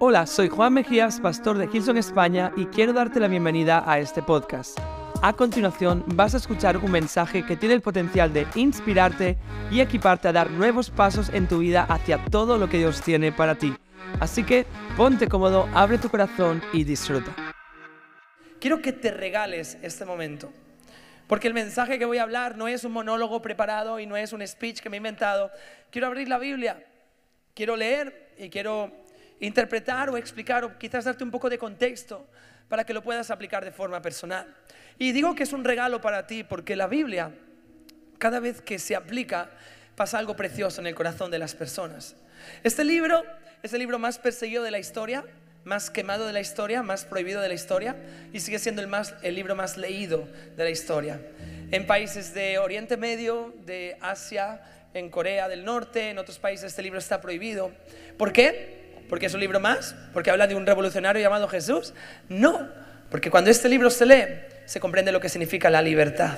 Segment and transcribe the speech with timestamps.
[0.00, 4.22] Hola, soy Juan Mejías, pastor de Hilson España, y quiero darte la bienvenida a este
[4.22, 4.78] podcast.
[5.22, 9.36] A continuación vas a escuchar un mensaje que tiene el potencial de inspirarte
[9.72, 13.32] y equiparte a dar nuevos pasos en tu vida hacia todo lo que Dios tiene
[13.32, 13.74] para ti.
[14.20, 14.66] Así que
[14.96, 17.34] ponte cómodo, abre tu corazón y disfruta.
[18.60, 20.52] Quiero que te regales este momento.
[21.26, 24.32] Porque el mensaje que voy a hablar no es un monólogo preparado y no es
[24.32, 25.50] un speech que me he inventado.
[25.90, 26.86] Quiero abrir la Biblia,
[27.52, 29.07] quiero leer y quiero
[29.40, 32.26] interpretar o explicar o quizás darte un poco de contexto
[32.68, 34.46] para que lo puedas aplicar de forma personal.
[34.98, 37.30] Y digo que es un regalo para ti porque la Biblia,
[38.18, 39.50] cada vez que se aplica,
[39.96, 42.16] pasa algo precioso en el corazón de las personas.
[42.62, 43.22] Este libro
[43.62, 45.24] es el libro más perseguido de la historia,
[45.64, 47.96] más quemado de la historia, más prohibido de la historia
[48.32, 51.20] y sigue siendo el, más, el libro más leído de la historia.
[51.70, 54.62] En países de Oriente Medio, de Asia,
[54.94, 57.70] en Corea del Norte, en otros países este libro está prohibido.
[58.16, 58.77] ¿Por qué?
[59.08, 61.94] Porque es un libro más, porque habla de un revolucionario llamado Jesús.
[62.28, 62.68] No,
[63.10, 64.24] porque cuando este libro se lee,
[64.66, 66.36] se comprende lo que significa la libertad.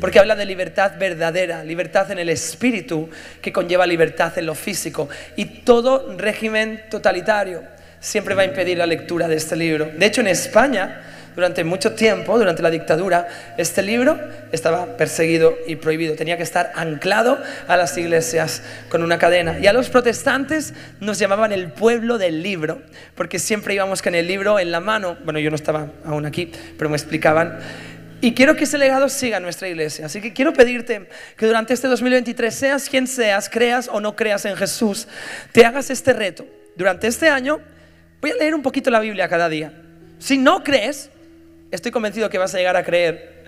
[0.00, 3.10] Porque habla de libertad verdadera, libertad en el espíritu,
[3.42, 5.08] que conlleva libertad en lo físico.
[5.34, 7.64] Y todo régimen totalitario
[7.98, 9.86] siempre va a impedir la lectura de este libro.
[9.86, 14.18] De hecho, en España, durante mucho tiempo, durante la dictadura, este libro
[14.50, 16.16] estaba perseguido y prohibido.
[16.16, 19.56] Tenía que estar anclado a las iglesias con una cadena.
[19.60, 22.82] Y a los protestantes nos llamaban el pueblo del libro,
[23.14, 25.16] porque siempre íbamos con el libro en la mano.
[25.24, 27.60] Bueno, yo no estaba aún aquí, pero me explicaban.
[28.20, 30.06] Y quiero que ese legado siga en nuestra iglesia.
[30.06, 34.44] Así que quiero pedirte que durante este 2023, seas quien seas, creas o no creas
[34.44, 35.06] en Jesús,
[35.52, 36.44] te hagas este reto.
[36.74, 37.60] Durante este año
[38.20, 39.72] voy a leer un poquito la Biblia cada día.
[40.18, 41.10] Si no crees,
[41.70, 43.44] estoy convencido que vas a llegar a creer.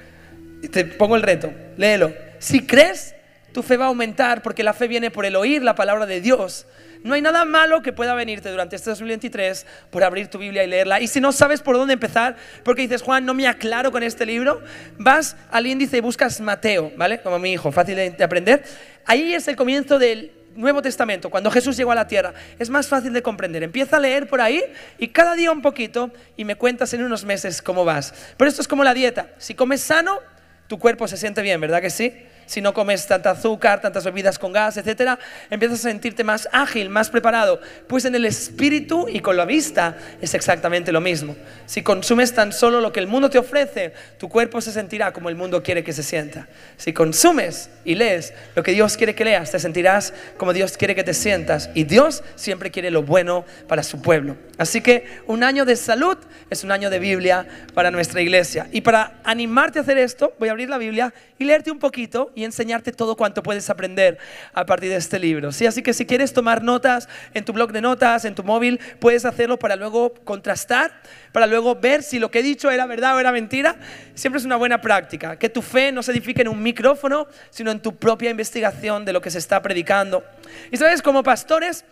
[0.71, 2.13] Te pongo el reto, léelo.
[2.39, 3.15] Si crees,
[3.53, 6.21] tu fe va a aumentar porque la fe viene por el oír la palabra de
[6.21, 6.67] Dios.
[7.03, 10.67] No hay nada malo que pueda venirte durante este 2023 por abrir tu Biblia y
[10.67, 11.01] leerla.
[11.01, 14.27] Y si no sabes por dónde empezar, porque dices, Juan, no me aclaro con este
[14.27, 14.63] libro,
[14.99, 17.21] vas al índice y buscas Mateo, ¿vale?
[17.23, 18.63] Como mi hijo, fácil de aprender.
[19.07, 22.89] Ahí es el comienzo del Nuevo Testamento, cuando Jesús llegó a la tierra, es más
[22.89, 23.63] fácil de comprender.
[23.63, 24.63] Empieza a leer por ahí
[24.99, 28.15] y cada día un poquito y me cuentas en unos meses cómo vas.
[28.37, 29.31] Pero esto es como la dieta.
[29.39, 30.19] Si comes sano,
[30.67, 32.15] tu cuerpo se siente bien, ¿verdad que sí?
[32.51, 36.89] Si no comes tanta azúcar, tantas bebidas con gas, etcétera, empiezas a sentirte más ágil,
[36.89, 37.61] más preparado.
[37.87, 41.37] Pues en el espíritu y con la vista es exactamente lo mismo.
[41.67, 45.29] Si consumes tan solo lo que el mundo te ofrece, tu cuerpo se sentirá como
[45.29, 46.49] el mundo quiere que se sienta.
[46.77, 50.97] Si consumes y lees lo que Dios quiere que leas, te sentirás como Dios quiere
[50.97, 51.71] que te sientas.
[51.75, 54.37] Y Dios siempre quiere lo bueno para su pueblo.
[54.59, 56.19] Así que un año de salud
[56.51, 58.67] es un año de Biblia para nuestra iglesia.
[58.73, 62.33] Y para animarte a hacer esto, voy a abrir la Biblia y leerte un poquito
[62.41, 64.19] y enseñarte todo cuanto puedes aprender
[64.53, 65.53] a partir de este libro.
[65.53, 65.67] ¿sí?
[65.67, 69.25] Así que si quieres tomar notas en tu blog de notas, en tu móvil, puedes
[69.25, 71.03] hacerlo para luego contrastar,
[71.33, 73.77] para luego ver si lo que he dicho era verdad o era mentira.
[74.15, 75.37] Siempre es una buena práctica.
[75.37, 79.13] Que tu fe no se edifique en un micrófono, sino en tu propia investigación de
[79.13, 80.25] lo que se está predicando.
[80.71, 81.85] Y sabes, como pastores,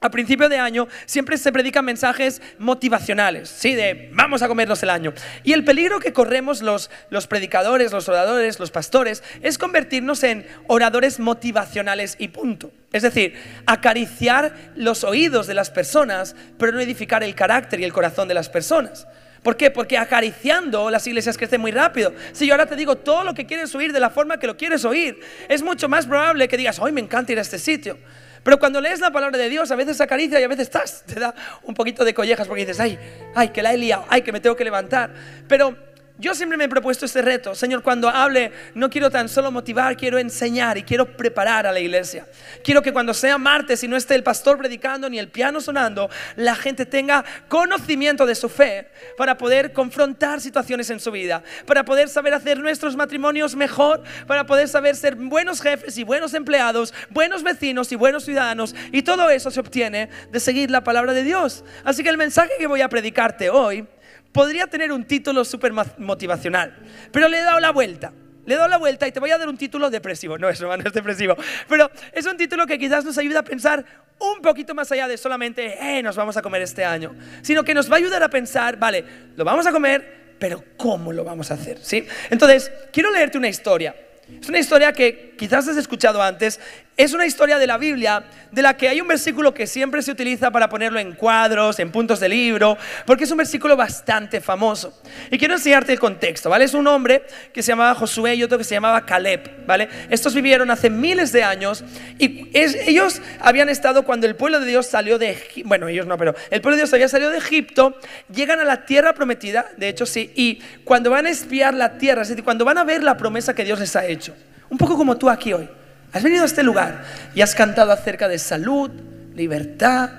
[0.00, 3.74] a principio de año siempre se predican mensajes motivacionales, ¿sí?
[3.74, 5.12] De vamos a comernos el año.
[5.44, 10.46] Y el peligro que corremos los, los predicadores, los oradores, los pastores, es convertirnos en
[10.68, 12.72] oradores motivacionales y punto.
[12.92, 13.34] Es decir,
[13.66, 18.34] acariciar los oídos de las personas, pero no edificar el carácter y el corazón de
[18.34, 19.06] las personas.
[19.42, 19.70] ¿Por qué?
[19.70, 22.12] Porque acariciando las iglesias crecen muy rápido.
[22.32, 24.56] Si yo ahora te digo todo lo que quieres oír de la forma que lo
[24.56, 27.98] quieres oír, es mucho más probable que digas, hoy me encanta ir a este sitio.
[28.42, 31.20] Pero cuando lees la palabra de Dios, a veces acaricia y a veces estás, te
[31.20, 32.98] da un poquito de collejas porque dices, ay,
[33.34, 35.10] ay, que la he liado, ay, que me tengo que levantar.
[35.46, 35.76] Pero
[36.20, 37.54] yo siempre me he propuesto este reto.
[37.54, 41.80] Señor, cuando hable, no quiero tan solo motivar, quiero enseñar y quiero preparar a la
[41.80, 42.26] iglesia.
[42.62, 46.10] Quiero que cuando sea martes y no esté el pastor predicando ni el piano sonando,
[46.36, 51.84] la gente tenga conocimiento de su fe para poder confrontar situaciones en su vida, para
[51.84, 56.92] poder saber hacer nuestros matrimonios mejor, para poder saber ser buenos jefes y buenos empleados,
[57.08, 58.74] buenos vecinos y buenos ciudadanos.
[58.92, 61.64] Y todo eso se obtiene de seguir la palabra de Dios.
[61.84, 63.86] Así que el mensaje que voy a predicarte hoy
[64.32, 66.76] podría tener un título súper motivacional,
[67.12, 68.12] pero le he dado la vuelta.
[68.46, 70.38] Le he dado la vuelta y te voy a dar un título depresivo.
[70.38, 71.36] No, eso no es depresivo.
[71.68, 73.84] Pero es un título que quizás nos ayuda a pensar
[74.18, 77.14] un poquito más allá de solamente, eh, nos vamos a comer este año.
[77.42, 79.04] Sino que nos va a ayudar a pensar, vale,
[79.36, 81.78] lo vamos a comer, pero ¿cómo lo vamos a hacer?
[81.82, 82.06] ¿Sí?
[82.30, 83.94] Entonces, quiero leerte una historia.
[84.40, 86.60] Es una historia que quizás has escuchado antes.
[87.02, 90.10] Es una historia de la Biblia de la que hay un versículo que siempre se
[90.10, 92.76] utiliza para ponerlo en cuadros, en puntos de libro,
[93.06, 95.00] porque es un versículo bastante famoso.
[95.30, 96.64] Y quiero enseñarte el contexto, ¿vale?
[96.64, 97.24] Es un hombre
[97.54, 99.88] que se llamaba Josué y otro que se llamaba Caleb, ¿vale?
[100.10, 101.84] Estos vivieron hace miles de años
[102.18, 106.18] y ellos habían estado cuando el pueblo de Dios salió de Egipto, bueno, ellos no,
[106.18, 107.96] pero el pueblo de Dios había salido de Egipto,
[108.30, 112.22] llegan a la tierra prometida, de hecho sí, y cuando van a espiar la tierra,
[112.22, 114.34] es decir, cuando van a ver la promesa que Dios les ha hecho,
[114.68, 115.79] un poco como tú aquí hoy.
[116.12, 117.04] Has venido a este lugar
[117.34, 118.90] y has cantado acerca de salud,
[119.34, 120.10] libertad,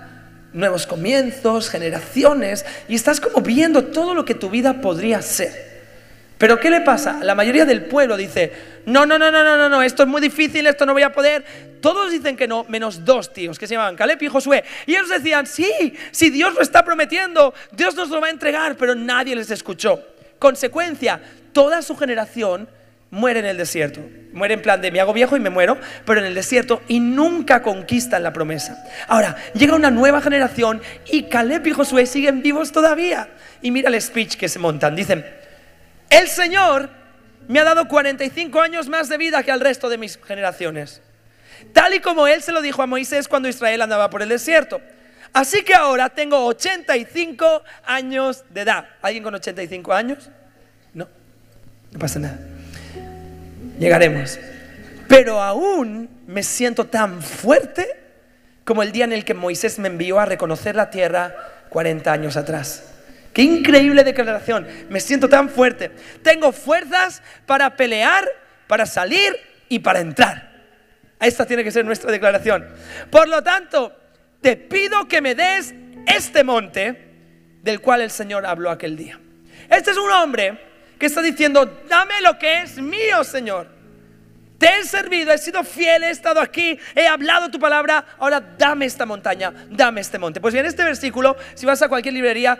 [0.54, 5.72] nuevos comienzos, generaciones, y estás como viendo todo lo que tu vida podría ser.
[6.38, 7.20] Pero ¿qué le pasa?
[7.22, 8.52] La mayoría del pueblo dice,
[8.88, 11.12] no, no, no, no, no, no, no, esto es muy difícil, esto no voy a
[11.12, 11.46] poder.
[11.82, 14.64] Todos dicen que no, menos dos tíos que se llamaban Caleb y Josué.
[14.88, 18.76] Y ellos decían, sí, si Dios lo está prometiendo, Dios nos lo va a entregar,
[18.76, 20.04] pero nadie les escuchó.
[20.40, 21.22] Consecuencia,
[21.54, 22.68] toda su generación
[23.12, 24.02] muere en el desierto.
[24.32, 27.00] Muere en plan de me hago viejo y me muero, pero en el desierto y
[27.00, 28.84] nunca conquistan la promesa.
[29.08, 33.30] Ahora, llega una nueva generación y Caleb y Josué siguen vivos todavía.
[33.62, 34.96] Y mira el speech que se montan.
[34.96, 35.26] Dicen,
[36.10, 36.90] el Señor
[37.48, 41.02] me ha dado 45 años más de vida que al resto de mis generaciones.
[41.74, 44.82] Tal y como Él se lo dijo a Moisés cuando Israel andaba por el desierto.
[45.34, 48.88] Así que ahora tengo 85 años de edad.
[49.02, 50.30] ¿Alguien con 85 años?
[50.94, 51.08] No,
[51.92, 52.40] no pasa nada
[53.82, 54.40] llegaremos.
[55.08, 57.88] Pero aún me siento tan fuerte
[58.64, 61.36] como el día en el que Moisés me envió a reconocer la tierra
[61.70, 62.88] 40 años atrás.
[63.34, 64.68] Qué increíble declaración.
[64.90, 65.92] Me siento tan fuerte.
[66.22, 68.30] Tengo fuerzas para pelear,
[68.68, 69.36] para salir
[69.68, 70.52] y para entrar.
[71.20, 72.68] Esta tiene que ser nuestra declaración.
[73.10, 73.98] Por lo tanto,
[74.42, 75.74] te pido que me des
[76.08, 77.10] este monte
[77.64, 79.20] del cual el Señor habló aquel día.
[79.70, 80.71] Este es un hombre
[81.02, 83.66] que está diciendo, dame lo que es mío, Señor.
[84.60, 88.86] Te he servido, he sido fiel, he estado aquí, he hablado tu palabra, ahora dame
[88.86, 90.40] esta montaña, dame este monte.
[90.40, 92.56] Pues bien, este versículo, si vas a cualquier librería,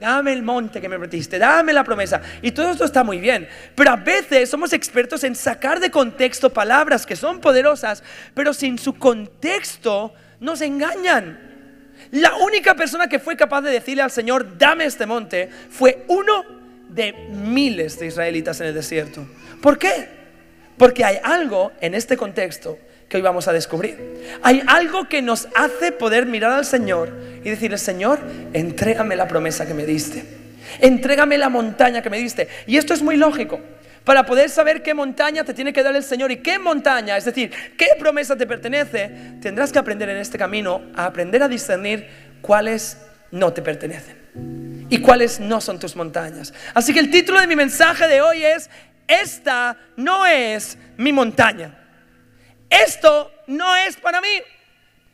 [0.00, 2.20] dame el monte que me prometiste, dame la promesa.
[2.42, 6.52] Y todo esto está muy bien, pero a veces somos expertos en sacar de contexto
[6.52, 8.02] palabras que son poderosas,
[8.34, 11.38] pero sin su contexto nos engañan.
[12.10, 16.63] La única persona que fue capaz de decirle al Señor, dame este monte, fue uno
[16.94, 19.26] de miles de israelitas en el desierto.
[19.60, 20.08] ¿Por qué?
[20.78, 24.38] Porque hay algo en este contexto que hoy vamos a descubrir.
[24.42, 27.12] Hay algo que nos hace poder mirar al Señor
[27.44, 28.20] y decirle, Señor,
[28.52, 30.24] entrégame la promesa que me diste.
[30.80, 32.48] Entrégame la montaña que me diste.
[32.66, 33.60] Y esto es muy lógico.
[34.04, 37.24] Para poder saber qué montaña te tiene que dar el Señor y qué montaña, es
[37.24, 39.10] decir, qué promesa te pertenece,
[39.40, 42.06] tendrás que aprender en este camino a aprender a discernir
[42.42, 42.98] cuáles
[43.30, 44.23] no te pertenecen
[44.88, 46.52] y cuáles no son tus montañas.
[46.74, 48.70] Así que el título de mi mensaje de hoy es,
[49.06, 51.78] esta no es mi montaña.
[52.68, 54.28] Esto no es para mí.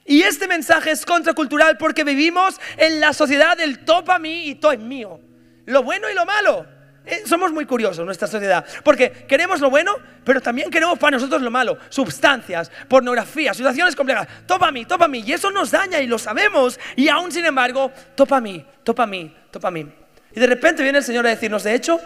[0.05, 4.73] Y este mensaje es contracultural porque vivimos en la sociedad del a mí y todo
[4.73, 5.21] es mío.
[5.67, 6.67] Lo bueno y lo malo.
[7.07, 11.41] Eh, somos muy curiosos nuestra sociedad, porque queremos lo bueno, pero también queremos para nosotros
[11.41, 11.79] lo malo.
[11.89, 14.29] Sustancias, pornografía, situaciones complejas.
[14.47, 15.25] Topa mí, topa mí.
[15.27, 16.79] Y eso nos daña y lo sabemos.
[16.97, 19.91] Y aún sin embargo, topa mí, topa mí, topa mí.
[20.33, 21.99] Y de repente viene el Señor a decirnos, de hecho,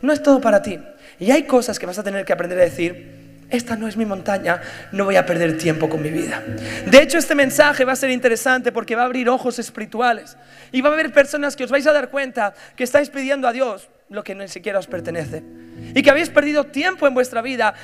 [0.00, 0.78] no es todo para ti.
[1.20, 4.04] Y hay cosas que vas a tener que aprender a decir, esta no es mi
[4.04, 4.60] montaña,
[4.92, 6.42] no voy a perder tiempo con mi vida.
[6.86, 10.36] De hecho, este mensaje va a ser interesante porque va a abrir ojos espirituales.
[10.72, 13.52] Y va a haber personas que os vais a dar cuenta que estáis pidiendo a
[13.52, 15.42] Dios lo que ni siquiera os pertenece.
[15.94, 17.74] Y que habéis perdido tiempo en vuestra vida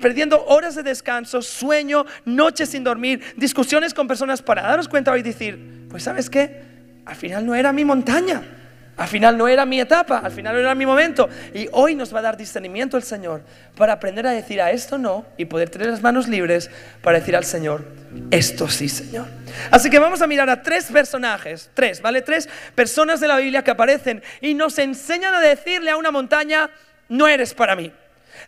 [0.00, 5.22] perdiendo horas de descanso, sueño, noches sin dormir, discusiones con personas para daros cuenta y
[5.22, 6.62] decir, pues sabes qué,
[7.06, 8.42] al final no era mi montaña.
[8.96, 11.28] Al final no era mi etapa, al final no era mi momento.
[11.54, 13.42] Y hoy nos va a dar discernimiento el Señor
[13.76, 16.70] para aprender a decir a esto no y poder tener las manos libres
[17.02, 17.84] para decir al Señor,
[18.30, 19.26] esto sí, Señor.
[19.70, 22.22] Así que vamos a mirar a tres personajes, tres, ¿vale?
[22.22, 26.68] Tres personas de la Biblia que aparecen y nos enseñan a decirle a una montaña,
[27.08, 27.90] no eres para mí.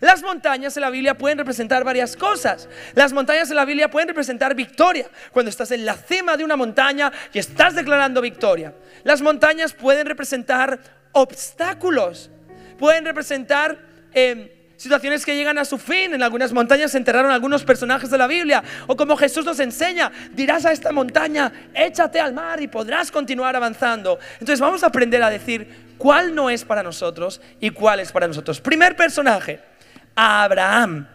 [0.03, 2.69] Las montañas en la Biblia pueden representar varias cosas.
[2.97, 5.09] Las montañas en la Biblia pueden representar victoria.
[5.31, 8.75] Cuando estás en la cima de una montaña y estás declarando victoria.
[9.05, 10.81] Las montañas pueden representar
[11.13, 12.33] obstáculos.
[12.81, 13.79] Pueden representar
[14.13, 16.13] em, situaciones que llegan a su fin.
[16.13, 18.65] En algunas montañas se enterraron algunos personajes de la Biblia.
[18.89, 23.55] O como Jesús nos enseña, dirás a esta montaña, échate al mar y podrás continuar
[23.55, 24.19] avanzando.
[24.33, 28.27] Entonces vamos a aprender a decir cuál no es para nosotros y cuál es para
[28.27, 28.61] nosotros.
[28.61, 29.71] Primer personaje
[30.15, 31.07] a Abraham.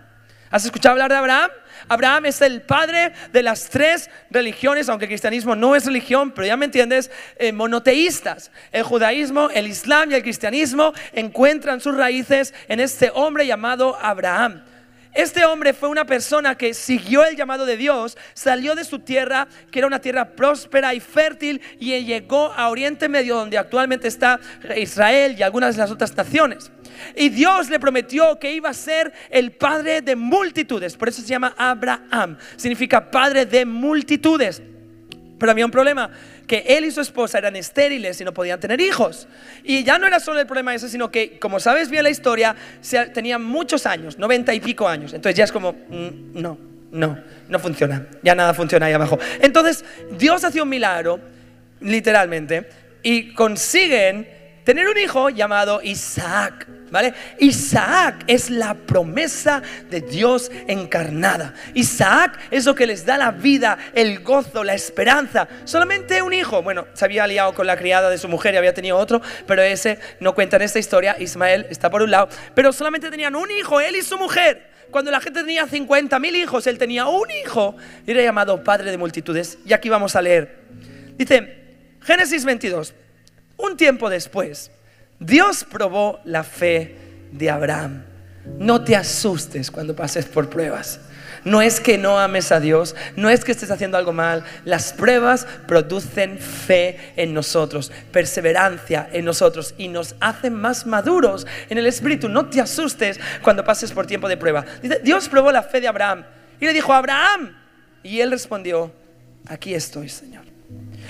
[0.49, 1.51] ¿Has escuchado hablar de Abraham?
[1.89, 6.47] Abraham es el padre de las tres religiones, aunque el cristianismo no es religión, pero
[6.47, 8.51] ya me entiendes, eh, monoteístas.
[8.71, 14.63] El judaísmo, el islam y el cristianismo encuentran sus raíces en este hombre llamado Abraham.
[15.13, 19.47] Este hombre fue una persona que siguió el llamado de Dios, salió de su tierra,
[19.71, 24.39] que era una tierra próspera y fértil, y llegó a Oriente Medio, donde actualmente está
[24.75, 26.71] Israel y algunas de las otras naciones.
[27.15, 31.27] Y Dios le prometió que iba a ser el padre de multitudes, por eso se
[31.27, 34.61] llama Abraham, significa padre de multitudes.
[35.39, 36.09] Pero había un problema,
[36.47, 39.27] que él y su esposa eran estériles y no podían tener hijos.
[39.63, 42.55] Y ya no era solo el problema ese, sino que, como sabes bien la historia,
[43.13, 45.13] tenían muchos años, noventa y pico años.
[45.13, 46.57] Entonces ya es como, mm, no,
[46.91, 48.07] no, no funciona.
[48.23, 49.19] Ya nada funciona ahí abajo.
[49.41, 49.83] Entonces
[50.17, 51.19] Dios hace un milagro,
[51.81, 52.67] literalmente,
[53.03, 54.27] y consiguen
[54.63, 56.67] tener un hijo llamado Isaac.
[56.89, 57.13] ¿Vale?
[57.39, 61.53] Isaac es la promesa de Dios encarnada.
[61.73, 65.47] Isaac es lo que les da la vida, el gozo, la esperanza.
[65.65, 66.61] Solamente un hijo.
[66.63, 69.61] Bueno, se había liado con la criada de su mujer y había tenido otro, pero
[69.61, 71.17] ese no cuenta en esta historia.
[71.19, 74.71] Ismael está por un lado, pero solamente tenían un hijo, él y su mujer.
[74.91, 77.75] Cuando la gente tenía 50 mil hijos, él tenía un hijo
[78.05, 79.57] y era llamado padre de multitudes.
[79.65, 80.59] Y aquí vamos a leer.
[81.17, 81.57] Dice
[82.01, 82.93] Génesis 22.
[83.57, 84.71] Un tiempo después.
[85.19, 86.95] Dios probó la fe
[87.31, 88.03] de Abraham.
[88.59, 90.99] No te asustes cuando pases por pruebas.
[91.43, 94.43] No es que no ames a Dios, no es que estés haciendo algo mal.
[94.65, 101.77] Las pruebas producen fe en nosotros, perseverancia en nosotros y nos hacen más maduros en
[101.77, 102.27] el espíritu.
[102.27, 104.65] No te asustes cuando pases por tiempo de prueba.
[105.03, 106.25] Dios probó la fe de Abraham
[106.59, 107.55] y le dijo, Abraham.
[108.03, 108.91] Y él respondió,
[109.47, 110.45] aquí estoy, Señor.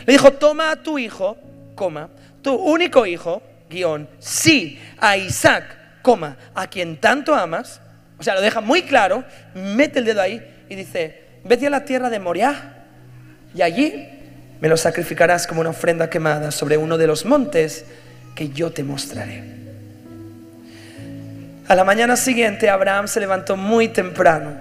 [0.05, 1.37] Le dijo, toma a tu hijo,
[1.75, 2.09] coma,
[2.41, 5.65] tu único hijo guion, sí a Isaac,
[6.01, 7.81] coma, a quien tanto amas,
[8.17, 11.85] o sea, lo deja muy claro, mete el dedo ahí y dice, vete a la
[11.85, 12.85] tierra de Moriah
[13.53, 14.09] y allí
[14.59, 17.85] me lo sacrificarás como una ofrenda quemada sobre uno de los montes
[18.35, 19.43] que yo te mostraré.
[21.67, 24.55] A la mañana siguiente Abraham se levantó muy temprano,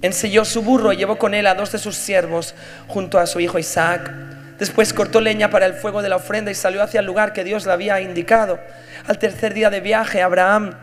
[0.00, 2.54] ensilló su burro y llevó con él a dos de sus siervos
[2.86, 4.10] junto a su hijo Isaac
[4.58, 7.44] Después cortó leña para el fuego de la ofrenda y salió hacia el lugar que
[7.44, 8.58] Dios le había indicado.
[9.06, 10.74] Al tercer día de viaje, Abraham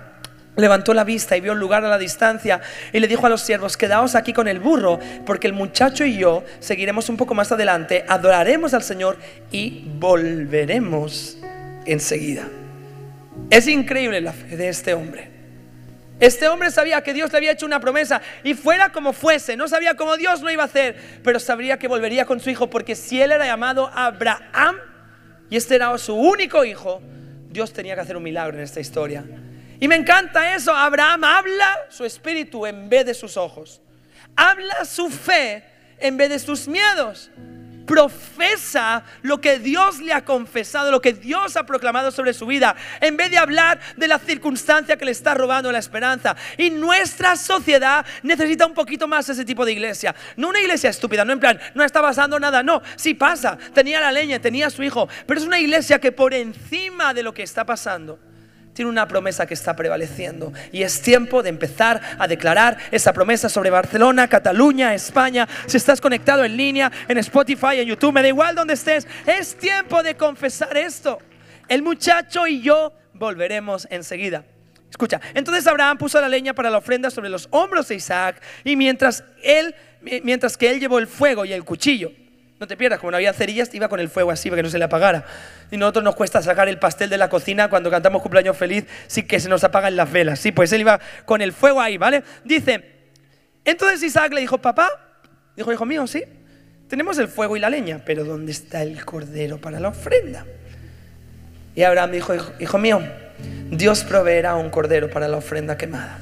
[0.56, 2.62] levantó la vista y vio el lugar a la distancia
[2.94, 6.18] y le dijo a los siervos, quedaos aquí con el burro, porque el muchacho y
[6.18, 9.18] yo seguiremos un poco más adelante, adoraremos al Señor
[9.52, 11.38] y volveremos
[11.86, 12.48] enseguida.
[13.50, 15.35] Es increíble la fe de este hombre.
[16.20, 19.68] Este hombre sabía que Dios le había hecho una promesa y fuera como fuese, no
[19.68, 22.96] sabía cómo Dios lo iba a hacer, pero sabría que volvería con su hijo porque
[22.96, 24.78] si él era llamado Abraham
[25.50, 27.02] y este era su único hijo,
[27.50, 29.26] Dios tenía que hacer un milagro en esta historia.
[29.80, 33.82] Y me encanta eso, Abraham habla su espíritu en vez de sus ojos,
[34.38, 35.64] habla su fe
[36.00, 37.30] en vez de sus miedos
[37.86, 42.76] profesa lo que Dios le ha confesado, lo que Dios ha proclamado sobre su vida,
[43.02, 46.36] en vez de hablar de la circunstancia que le está robando la esperanza.
[46.58, 50.16] Y nuestra sociedad necesita un poquito más ese tipo de iglesia.
[50.36, 54.00] No una iglesia estúpida, no en plan, no está pasando nada, no, sí pasa, tenía
[54.00, 57.44] la leña, tenía su hijo, pero es una iglesia que por encima de lo que
[57.44, 58.20] está pasando,
[58.76, 63.48] tiene una promesa que está prevaleciendo y es tiempo de empezar a declarar esa promesa
[63.48, 65.48] sobre Barcelona, Cataluña, España.
[65.66, 69.56] Si estás conectado en línea, en Spotify, en YouTube, me da igual donde estés, es
[69.56, 71.20] tiempo de confesar esto.
[71.70, 74.44] El muchacho y yo volveremos enseguida.
[74.90, 78.76] Escucha, entonces Abraham puso la leña para la ofrenda sobre los hombros de Isaac y
[78.76, 82.12] mientras él mientras que él llevó el fuego y el cuchillo
[82.66, 84.70] no te pierdas, como no había cerillas, iba con el fuego así para que no
[84.70, 85.24] se le apagara.
[85.72, 89.24] Y nosotros nos cuesta sacar el pastel de la cocina cuando cantamos cumpleaños feliz, sí
[89.24, 90.40] que se nos apagan las velas.
[90.40, 92.24] Sí, pues él iba con el fuego ahí, ¿vale?
[92.44, 92.84] Dice,
[93.64, 94.90] entonces Isaac le dijo, papá,
[95.56, 96.24] dijo, hijo mío, sí,
[96.88, 100.46] tenemos el fuego y la leña, pero ¿dónde está el cordero para la ofrenda?
[101.76, 103.02] Y Abraham dijo, hijo mío,
[103.70, 106.20] Dios proveerá un cordero para la ofrenda quemada.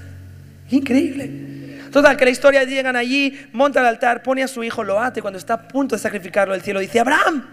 [0.69, 1.52] Increíble.
[1.93, 5.21] Total, que la historia llegan allí, monta el altar, pone a su hijo, lo ate
[5.21, 7.45] cuando está a punto de sacrificarlo, el cielo dice, Abraham.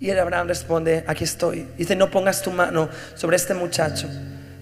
[0.00, 1.68] Y el Abraham responde, aquí estoy.
[1.78, 4.08] Dice, no pongas tu mano sobre este muchacho,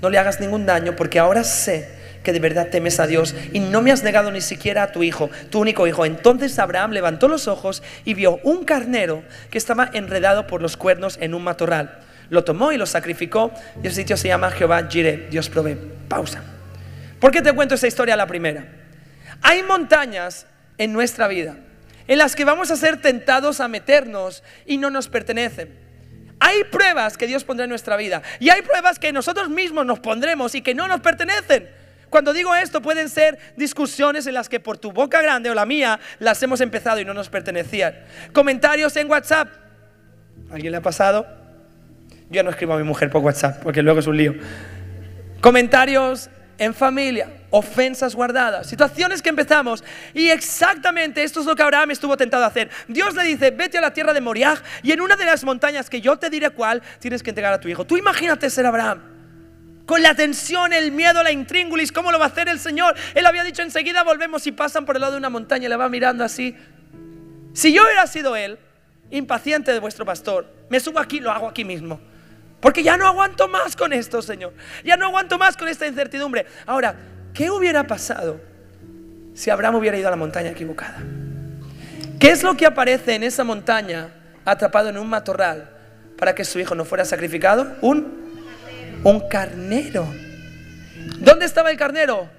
[0.02, 1.88] no le hagas ningún daño, porque ahora sé
[2.22, 5.02] que de verdad temes a Dios y no me has negado ni siquiera a tu
[5.02, 6.04] hijo, tu único hijo.
[6.04, 11.16] Entonces Abraham levantó los ojos y vio un carnero que estaba enredado por los cuernos
[11.22, 12.00] en un matorral.
[12.28, 15.78] Lo tomó y lo sacrificó y el sitio se llama Jehová Jireh, Dios provee.
[16.08, 16.42] Pausa.
[17.18, 18.81] ¿Por qué te cuento esa historia la primera?
[19.42, 20.46] Hay montañas
[20.78, 21.56] en nuestra vida
[22.08, 25.78] en las que vamos a ser tentados a meternos y no nos pertenecen.
[26.40, 30.00] Hay pruebas que Dios pondrá en nuestra vida y hay pruebas que nosotros mismos nos
[30.00, 31.70] pondremos y que no nos pertenecen.
[32.10, 35.64] Cuando digo esto pueden ser discusiones en las que por tu boca grande o la
[35.64, 37.94] mía las hemos empezado y no nos pertenecían.
[38.32, 39.48] Comentarios en WhatsApp.
[40.50, 41.26] ¿Alguien le ha pasado?
[42.28, 44.34] Yo no escribo a mi mujer por WhatsApp porque luego es un lío.
[45.40, 46.28] Comentarios
[46.58, 49.82] en familia, ofensas guardadas, situaciones que empezamos
[50.14, 52.70] y exactamente esto es lo que Abraham estuvo tentado a hacer.
[52.88, 55.90] Dios le dice, vete a la tierra de Moriah y en una de las montañas
[55.90, 57.84] que yo te diré cuál, tienes que entregar a tu hijo.
[57.84, 59.02] Tú imagínate ser Abraham.
[59.86, 62.94] Con la tensión, el miedo, la intríngulis, ¿cómo lo va a hacer el Señor?
[63.14, 65.76] Él había dicho enseguida volvemos y pasan por el lado de una montaña y le
[65.76, 66.56] va mirando así.
[67.52, 68.58] Si yo hubiera sido él,
[69.10, 72.00] impaciente de vuestro pastor, me subo aquí, lo hago aquí mismo.
[72.62, 74.54] Porque ya no aguanto más con esto, Señor.
[74.84, 76.46] Ya no aguanto más con esta incertidumbre.
[76.64, 76.94] Ahora,
[77.34, 78.40] ¿qué hubiera pasado
[79.34, 81.02] si Abraham hubiera ido a la montaña equivocada?
[82.20, 84.10] ¿Qué es lo que aparece en esa montaña
[84.44, 85.70] atrapado en un matorral
[86.16, 87.76] para que su hijo no fuera sacrificado?
[87.80, 88.30] Un,
[89.02, 90.06] un carnero.
[91.18, 92.30] ¿Dónde estaba el carnero?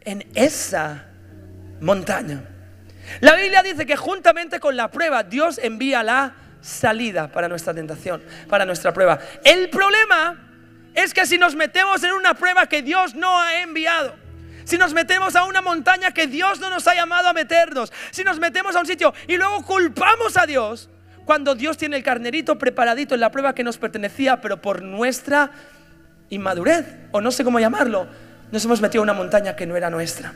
[0.00, 1.04] En esa
[1.80, 2.42] montaña.
[3.20, 8.22] La Biblia dice que juntamente con la prueba Dios envía la salida para nuestra tentación,
[8.48, 9.18] para nuestra prueba.
[9.44, 10.36] El problema
[10.94, 14.14] es que si nos metemos en una prueba que Dios no ha enviado,
[14.64, 18.22] si nos metemos a una montaña que Dios no nos ha llamado a meternos, si
[18.22, 20.90] nos metemos a un sitio y luego culpamos a Dios,
[21.24, 25.50] cuando Dios tiene el carnerito preparadito en la prueba que nos pertenecía, pero por nuestra
[26.30, 28.08] inmadurez, o no sé cómo llamarlo,
[28.50, 30.32] nos hemos metido a una montaña que no era nuestra.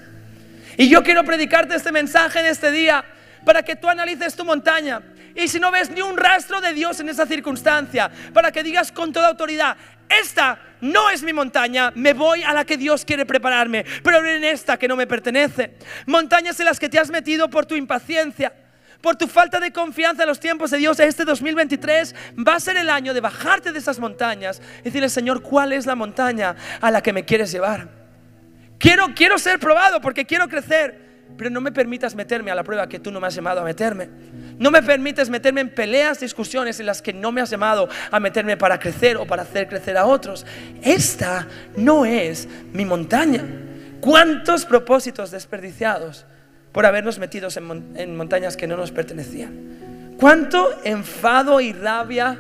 [0.77, 3.05] Y yo quiero predicarte este mensaje de este día
[3.45, 5.03] para que tú analices tu montaña.
[5.35, 8.93] Y si no ves ni un rastro de Dios en esa circunstancia, para que digas
[8.93, 9.77] con toda autoridad,
[10.09, 14.45] esta no es mi montaña, me voy a la que Dios quiere prepararme, pero en
[14.45, 15.77] esta que no me pertenece.
[16.07, 18.53] Montañas en las que te has metido por tu impaciencia,
[19.01, 21.01] por tu falta de confianza en los tiempos de Dios.
[21.01, 22.15] Este 2023
[22.47, 25.87] va a ser el año de bajarte de esas montañas y decirle, Señor, ¿cuál es
[25.87, 27.89] la montaña a la que me quieres llevar?
[28.79, 32.89] Quiero, quiero ser probado porque quiero crecer pero no me permitas meterme a la prueba
[32.89, 34.09] que tú no me has llamado a meterme.
[34.63, 38.21] No me permites meterme en peleas, discusiones en las que no me has llamado a
[38.21, 40.47] meterme para crecer o para hacer crecer a otros.
[40.83, 43.45] Esta no es mi montaña.
[44.01, 46.27] ¿Cuántos propósitos desperdiciados
[46.71, 50.15] por habernos metido en, en montañas que no nos pertenecían?
[50.17, 52.39] ¿Cuánto enfado y rabia,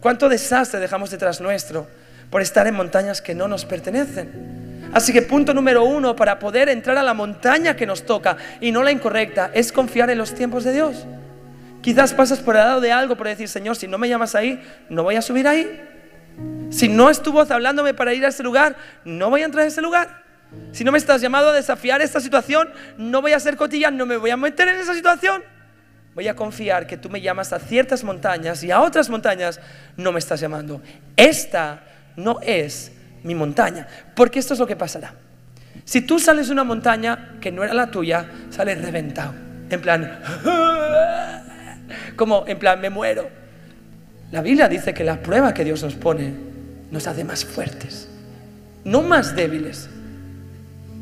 [0.00, 1.86] cuánto desastre dejamos detrás nuestro
[2.30, 4.88] por estar en montañas que no nos pertenecen?
[4.94, 8.72] Así que punto número uno para poder entrar a la montaña que nos toca y
[8.72, 11.06] no la incorrecta es confiar en los tiempos de Dios.
[11.82, 14.62] Quizás pasas por el lado de algo por decir, Señor, si no me llamas ahí,
[14.88, 15.88] no voy a subir ahí.
[16.70, 19.64] Si no es tu voz hablándome para ir a ese lugar, no voy a entrar
[19.64, 20.22] a ese lugar.
[20.70, 24.06] Si no me estás llamado a desafiar esta situación, no voy a ser cotilla, no
[24.06, 25.42] me voy a meter en esa situación.
[26.14, 29.60] Voy a confiar que tú me llamas a ciertas montañas y a otras montañas
[29.96, 30.82] no me estás llamando.
[31.16, 31.82] Esta
[32.16, 32.92] no es
[33.22, 33.88] mi montaña.
[34.14, 35.14] Porque esto es lo que pasará.
[35.84, 39.34] Si tú sales de una montaña que no era la tuya, sales reventado.
[39.70, 40.20] En plan,
[42.16, 43.28] como en plan, me muero.
[44.30, 46.32] La Biblia dice que la prueba que Dios nos pone
[46.90, 48.08] nos hace más fuertes,
[48.84, 49.88] no más débiles.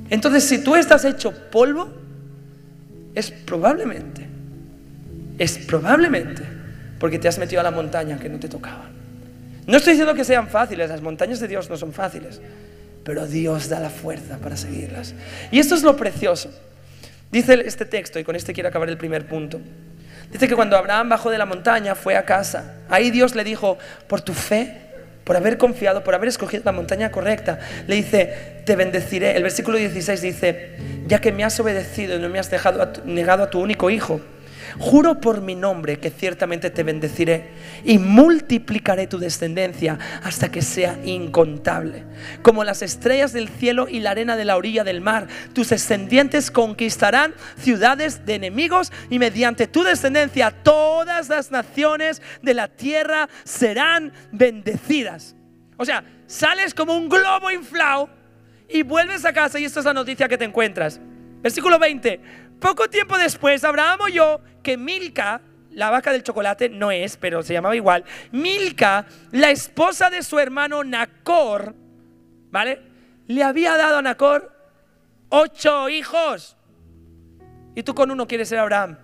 [0.08, 1.88] Entonces, si tú estás hecho polvo,
[3.14, 4.26] es probablemente,
[5.38, 6.42] es probablemente
[6.98, 8.90] porque te has metido a la montaña que no te tocaba.
[9.66, 12.40] No estoy diciendo que sean fáciles, las montañas de Dios no son fáciles,
[13.04, 15.14] pero Dios da la fuerza para seguirlas.
[15.50, 16.50] Y esto es lo precioso.
[17.30, 19.60] Dice este texto, y con este quiero acabar el primer punto.
[20.30, 22.76] Dice que cuando Abraham bajó de la montaña, fue a casa.
[22.88, 24.76] Ahí Dios le dijo, por tu fe,
[25.24, 29.36] por haber confiado, por haber escogido la montaña correcta, le dice, te bendeciré.
[29.36, 33.42] El versículo 16 dice, ya que me has obedecido y no me has dejado negado
[33.42, 34.20] a tu único hijo
[34.78, 37.50] Juro por mi nombre que ciertamente te bendeciré
[37.84, 42.04] y multiplicaré tu descendencia hasta que sea incontable.
[42.42, 46.50] Como las estrellas del cielo y la arena de la orilla del mar, tus descendientes
[46.50, 54.12] conquistarán ciudades de enemigos y mediante tu descendencia todas las naciones de la tierra serán
[54.32, 55.34] bendecidas.
[55.76, 58.10] O sea, sales como un globo inflado
[58.68, 61.00] y vuelves a casa y esta es la noticia que te encuentras.
[61.42, 62.20] Versículo 20.
[62.60, 65.40] Poco tiempo después, Abraham oyó que Milka,
[65.72, 70.38] la vaca del chocolate no es, pero se llamaba igual, Milka, la esposa de su
[70.38, 71.74] hermano Nacor,
[72.50, 72.82] ¿vale?
[73.26, 74.52] Le había dado a Nacor
[75.30, 76.56] ocho hijos.
[77.74, 78.98] Y tú con uno quieres ser Abraham.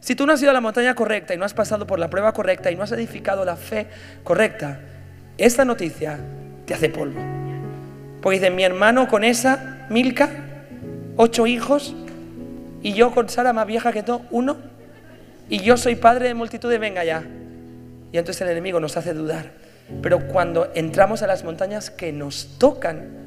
[0.00, 2.08] Si tú no has ido a la montaña correcta y no has pasado por la
[2.08, 3.88] prueba correcta y no has edificado la fe
[4.22, 4.80] correcta,
[5.36, 6.18] esta noticia
[6.64, 7.20] te hace polvo.
[8.22, 10.30] Porque dice, mi hermano con esa, Milka,
[11.16, 11.94] ocho hijos,
[12.82, 14.56] y yo con Sara más vieja que tú, uno,
[15.48, 17.24] y yo soy padre de multitudes, venga ya.
[18.12, 19.52] Y entonces el enemigo nos hace dudar.
[20.02, 23.26] Pero cuando entramos a las montañas que nos tocan,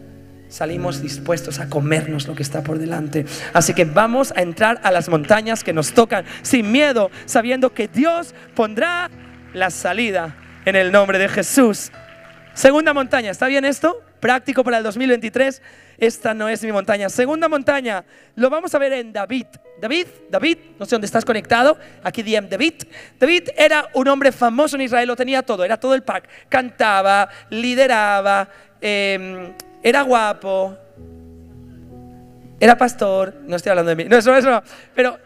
[0.49, 3.25] salimos dispuestos a comernos lo que está por delante.
[3.53, 7.87] Así que vamos a entrar a las montañas que nos tocan sin miedo, sabiendo que
[7.87, 9.09] Dios pondrá
[9.53, 10.35] la salida
[10.65, 11.91] en el nombre de Jesús.
[12.53, 14.01] Segunda montaña, ¿está bien esto?
[14.19, 15.61] Práctico para el 2023.
[15.97, 17.09] Esta no es mi montaña.
[17.09, 18.03] Segunda montaña,
[18.35, 19.45] lo vamos a ver en David.
[19.79, 22.73] David, David, no sé dónde estás conectado, aquí DM David.
[23.19, 26.27] David era un hombre famoso en Israel, lo tenía todo, era todo el pack.
[26.49, 28.49] Cantaba, lideraba,
[28.81, 30.77] em, era guapo,
[32.59, 34.61] era pastor, no estoy hablando de mí, no, eso, eso
[34.93, 35.17] pero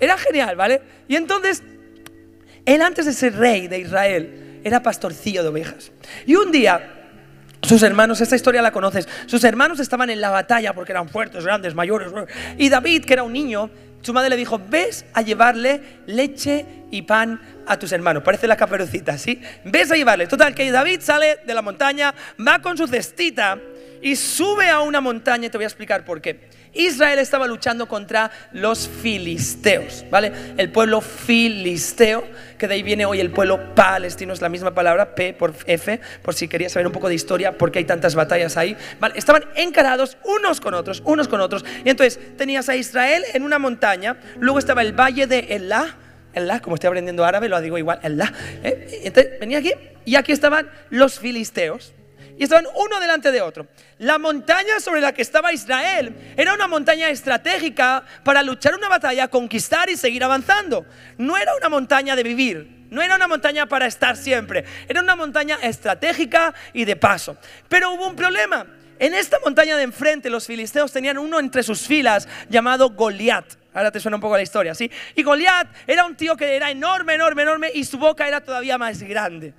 [0.00, 0.82] era genial, ¿vale?
[1.06, 1.62] Y entonces,
[2.64, 5.92] él antes de ser rey de Israel, era pastorcillo de ovejas.
[6.26, 6.95] Y un día,
[7.66, 11.44] sus hermanos, esta historia la conoces, sus hermanos estaban en la batalla porque eran fuertes,
[11.44, 12.12] grandes, mayores.
[12.58, 13.70] Y David, que era un niño,
[14.02, 18.22] su madre le dijo, ves a llevarle leche y pan a tus hermanos.
[18.22, 19.40] Parece la caperucita, ¿sí?
[19.64, 20.26] Ves a llevarle.
[20.26, 22.14] Total, que David sale de la montaña,
[22.46, 23.58] va con su cestita
[24.00, 26.48] y sube a una montaña te voy a explicar por qué.
[26.76, 30.32] Israel estaba luchando contra los filisteos, ¿vale?
[30.56, 32.24] El pueblo filisteo,
[32.58, 36.00] que de ahí viene hoy el pueblo palestino, es la misma palabra, P por F,
[36.22, 39.18] por si querías saber un poco de historia, porque hay tantas batallas ahí, ¿vale?
[39.18, 41.64] Estaban encarados unos con otros, unos con otros.
[41.84, 45.96] Y entonces tenías a Israel en una montaña, luego estaba el valle de Elá,
[46.32, 48.32] Elá, como estoy aprendiendo árabe, lo digo igual, Elá.
[48.62, 49.38] ¿eh?
[49.40, 49.72] Venía aquí
[50.04, 51.94] y aquí estaban los filisteos
[52.38, 53.66] y estaban uno delante de otro.
[53.98, 59.28] La montaña sobre la que estaba Israel era una montaña estratégica para luchar una batalla,
[59.28, 60.84] conquistar y seguir avanzando.
[61.18, 65.16] No era una montaña de vivir, no era una montaña para estar siempre, era una
[65.16, 67.36] montaña estratégica y de paso.
[67.68, 68.66] Pero hubo un problema.
[68.98, 73.44] En esta montaña de enfrente los filisteos tenían uno entre sus filas llamado Goliat.
[73.74, 74.90] Ahora te suena un poco la historia, ¿sí?
[75.14, 78.78] Y Goliat era un tío que era enorme, enorme, enorme y su boca era todavía
[78.78, 79.52] más grande.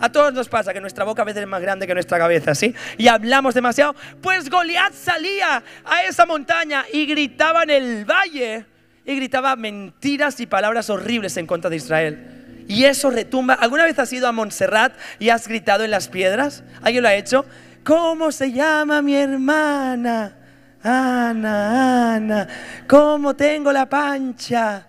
[0.00, 2.54] A todos nos pasa que nuestra boca a veces es más grande que nuestra cabeza,
[2.54, 2.74] ¿sí?
[2.96, 3.94] Y hablamos demasiado.
[4.22, 8.66] Pues Goliat salía a esa montaña y gritaba en el valle
[9.04, 12.64] y gritaba mentiras y palabras horribles en contra de Israel.
[12.68, 13.54] Y eso retumba.
[13.54, 16.62] ¿Alguna vez has ido a Montserrat y has gritado en las piedras?
[16.82, 17.46] ¿Alguien lo ha hecho?
[17.82, 20.36] ¿Cómo se llama mi hermana?
[20.82, 22.48] Ana, Ana.
[22.86, 24.86] ¿Cómo tengo la pancha?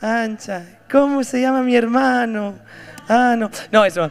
[0.00, 0.80] Ancha.
[0.90, 2.58] ¿Cómo se llama mi hermano?
[3.08, 3.50] Ah, no.
[3.70, 4.10] No, eso.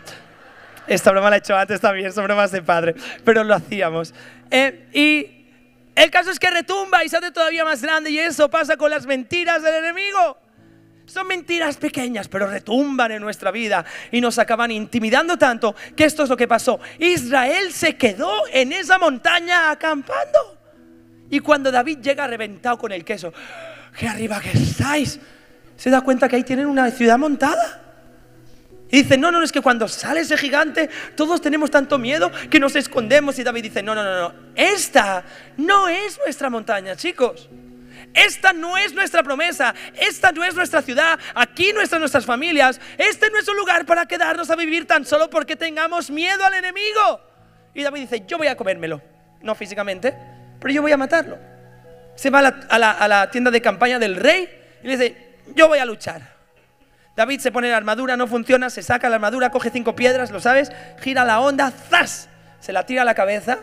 [0.88, 4.14] Esta broma la he hecho antes también, son bromas de padre, pero lo hacíamos.
[4.50, 5.42] Eh, y
[5.96, 8.90] el caso es que retumba y se hace todavía más grande y eso pasa con
[8.90, 10.38] las mentiras del enemigo.
[11.06, 16.24] Son mentiras pequeñas, pero retumban en nuestra vida y nos acaban intimidando tanto que esto
[16.24, 16.80] es lo que pasó.
[17.00, 20.58] Israel se quedó en esa montaña acampando.
[21.30, 23.34] Y cuando David llega reventado con el queso,
[23.98, 25.20] que arriba que estáis,
[25.76, 27.81] se da cuenta que ahí tienen una ciudad montada.
[28.92, 32.60] Y dice, no, no, es que cuando sale ese gigante, todos tenemos tanto miedo que
[32.60, 33.40] nos escondemos.
[33.40, 35.24] Y David dice, no, no, no, no, esta
[35.56, 37.50] no es nuestra montaña, chicos.
[38.14, 42.82] Esta no es nuestra promesa, esta no es nuestra ciudad, aquí no están nuestras familias,
[42.98, 46.56] este no es un lugar para quedarnos a vivir tan solo porque tengamos miedo al
[46.56, 47.22] enemigo.
[47.74, 49.02] Y David dice, yo voy a comérmelo,
[49.42, 50.14] no físicamente,
[50.60, 51.38] pero yo voy a matarlo.
[52.16, 54.50] Se va a la, a la, a la tienda de campaña del rey
[54.84, 56.41] y le dice, yo voy a luchar.
[57.22, 60.40] David se pone la armadura, no funciona, se saca la armadura, coge cinco piedras, ¿lo
[60.40, 60.72] sabes?
[61.02, 62.28] Gira la onda, ¡zas!
[62.60, 63.60] Se la tira a la cabeza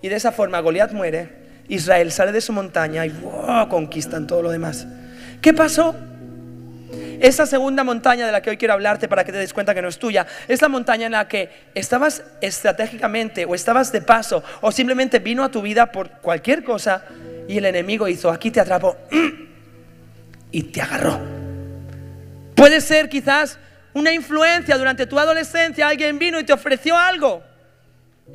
[0.00, 1.42] y de esa forma Goliat muere.
[1.68, 3.12] Israel sale de su montaña y
[3.68, 4.86] conquistan todo lo demás.
[5.42, 5.94] ¿Qué pasó?
[7.20, 9.82] Esa segunda montaña de la que hoy quiero hablarte para que te des cuenta que
[9.82, 14.42] no es tuya, es la montaña en la que estabas estratégicamente o estabas de paso
[14.62, 17.04] o simplemente vino a tu vida por cualquier cosa
[17.46, 18.96] y el enemigo hizo, aquí te atrapó
[20.50, 21.41] y te agarró.
[22.54, 23.58] Puede ser quizás
[23.94, 27.42] una influencia durante tu adolescencia, alguien vino y te ofreció algo.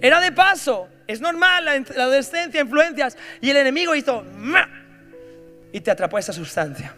[0.02, 4.26] Era de paso, es normal la, adolescencia, influencias, y el enemigo hizo
[5.72, 6.94] y te atrapó esa sustancia.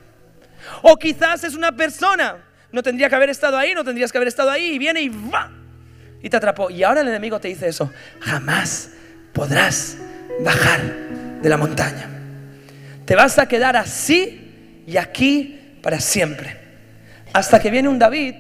[0.82, 2.38] O quizás es una persona,
[2.72, 5.12] no tendría que haber estado ahí, no tendrías que haber estado ahí, y viene y
[6.22, 6.70] y te atrapó.
[6.70, 8.92] Y ahora el enemigo te dice eso, jamás
[9.34, 9.98] podrás
[10.42, 10.82] bajar
[11.42, 12.10] de la montaña.
[13.06, 16.59] Te vas a quedar así y aquí para siempre.
[17.34, 18.36] Hasta que viene un David,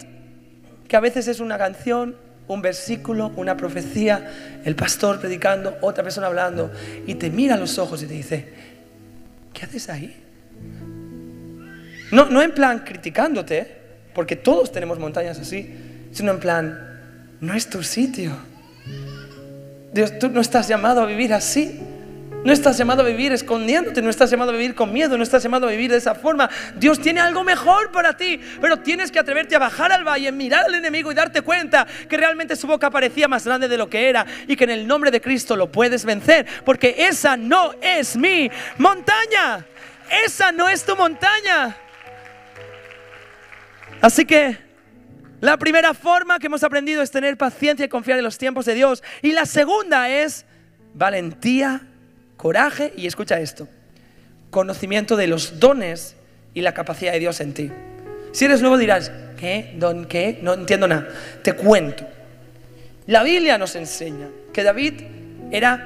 [0.87, 2.15] que a veces es una canción,
[2.47, 6.71] un versículo, una profecía, el pastor predicando, otra persona hablando,
[7.05, 8.49] y te mira los ojos y te dice,
[9.53, 10.15] ¿qué haces ahí?
[12.11, 13.77] No, no en plan criticándote,
[14.15, 15.75] porque todos tenemos montañas así,
[16.11, 18.35] sino en plan, no es tu sitio.
[19.93, 21.79] Dios, tú no estás llamado a vivir así.
[22.43, 25.43] No estás llamado a vivir escondiéndote, no estás llamado a vivir con miedo, no estás
[25.43, 26.49] llamado a vivir de esa forma.
[26.77, 30.65] Dios tiene algo mejor para ti, pero tienes que atreverte a bajar al valle, mirar
[30.65, 34.07] al enemigo y darte cuenta que realmente su boca parecía más grande de lo que
[34.07, 38.15] era y que en el nombre de Cristo lo puedes vencer, porque esa no es
[38.15, 39.65] mi montaña.
[40.25, 41.75] Esa no es tu montaña.
[44.01, 44.69] Así que
[45.41, 48.73] La primera forma que hemos aprendido es tener paciencia y confiar en los tiempos de
[48.73, 49.01] Dios.
[49.21, 50.45] Y la segunda es
[50.93, 51.81] valentía,
[52.39, 53.67] coraje y escucha esto,
[54.49, 56.15] conocimiento de los dones
[56.53, 57.69] y la capacidad de Dios en ti.
[58.31, 59.75] Si eres nuevo dirás, ¿qué?
[59.77, 60.39] ¿Don qué?
[60.41, 61.09] No entiendo nada.
[61.43, 62.07] Te cuento.
[63.07, 65.01] La Biblia nos enseña que David
[65.51, 65.85] era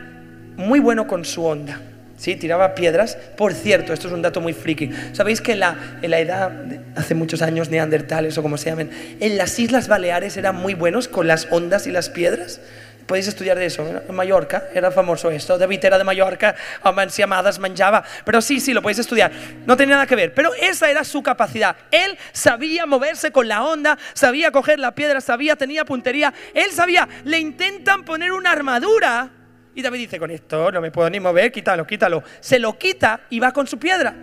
[0.55, 1.81] muy bueno con su onda.
[2.17, 2.35] ¿sí?
[2.35, 3.17] Tiraba piedras.
[3.35, 4.91] Por cierto, esto es un dato muy friki.
[5.13, 6.51] ¿Sabéis que en la, en la edad,
[6.95, 11.07] hace muchos años, neandertales o como se llamen, en las Islas Baleares eran muy buenos
[11.07, 12.61] con las ondas y las piedras?
[13.05, 13.85] Podéis estudiar de eso.
[14.07, 15.57] En Mallorca era famoso esto.
[15.57, 18.03] David era de Mallorca, amas y amadas manjaba.
[18.23, 19.31] Pero sí, sí, lo podéis estudiar.
[19.65, 20.33] No tenía nada que ver.
[20.33, 21.75] Pero esa era su capacidad.
[21.91, 26.33] Él sabía moverse con la onda, sabía coger la piedra, sabía, tenía puntería.
[26.53, 29.29] Él sabía, le intentan poner una armadura.
[29.75, 32.23] Y David dice, con esto no me puedo ni mover, quítalo, quítalo.
[32.39, 34.13] Se lo quita y va con su piedra.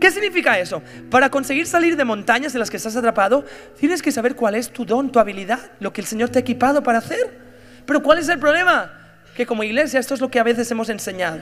[0.00, 0.82] ¿Qué significa eso?
[1.10, 3.44] Para conseguir salir de montañas en las que estás atrapado,
[3.78, 6.40] tienes que saber cuál es tu don, tu habilidad, lo que el Señor te ha
[6.40, 7.45] equipado para hacer.
[7.86, 8.90] Pero ¿cuál es el problema?
[9.36, 11.38] Que como iglesia esto es lo que a veces hemos enseñado.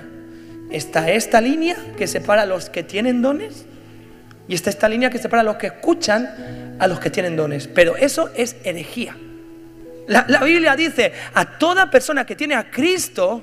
[0.70, 3.64] Está esta línea que separa a los que tienen dones
[4.46, 7.66] y está esta línea que separa a los que escuchan a los que tienen dones.
[7.68, 9.16] Pero eso es herejía.
[10.06, 13.42] La, la Biblia dice, a toda persona que tiene a Cristo,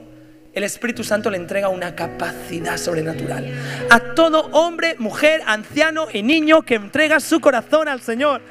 [0.53, 3.51] el Espíritu Santo le entrega una capacidad sobrenatural.
[3.89, 8.41] A todo hombre, mujer, anciano y niño que entrega su corazón al Señor.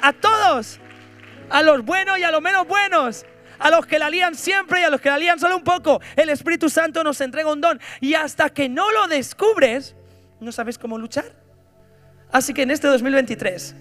[0.00, 0.78] A todos.
[1.50, 3.26] A los buenos y a los menos buenos
[3.62, 6.00] a los que la lían siempre y a los que la lían solo un poco.
[6.16, 9.94] El Espíritu Santo nos entrega un don y hasta que no lo descubres,
[10.40, 11.26] no sabes cómo luchar.
[12.32, 13.74] Así que en este 2023